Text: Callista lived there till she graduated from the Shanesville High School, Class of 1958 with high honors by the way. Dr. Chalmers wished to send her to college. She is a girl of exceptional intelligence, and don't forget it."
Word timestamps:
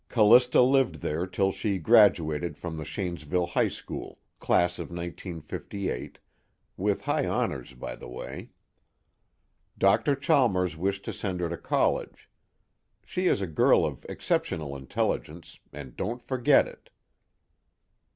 Callista 0.09 0.63
lived 0.63 0.95
there 0.95 1.27
till 1.27 1.51
she 1.51 1.77
graduated 1.77 2.57
from 2.57 2.75
the 2.75 2.83
Shanesville 2.83 3.49
High 3.49 3.67
School, 3.67 4.17
Class 4.39 4.79
of 4.79 4.89
1958 4.89 6.17
with 6.75 7.01
high 7.01 7.27
honors 7.27 7.73
by 7.75 7.95
the 7.95 8.09
way. 8.09 8.49
Dr. 9.77 10.15
Chalmers 10.15 10.75
wished 10.75 11.05
to 11.05 11.13
send 11.13 11.39
her 11.39 11.49
to 11.49 11.57
college. 11.57 12.31
She 13.05 13.27
is 13.27 13.41
a 13.41 13.45
girl 13.47 13.85
of 13.85 14.03
exceptional 14.09 14.75
intelligence, 14.75 15.59
and 15.71 15.95
don't 15.95 16.23
forget 16.23 16.67
it." 16.67 16.89